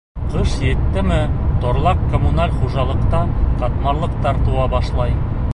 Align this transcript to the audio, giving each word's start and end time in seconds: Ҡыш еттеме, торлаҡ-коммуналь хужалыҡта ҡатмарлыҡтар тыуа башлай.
Ҡыш 0.29 0.53
еттеме, 0.67 1.19
торлаҡ-коммуналь 1.65 2.57
хужалыҡта 2.63 3.23
ҡатмарлыҡтар 3.63 4.45
тыуа 4.49 4.69
башлай. 4.77 5.19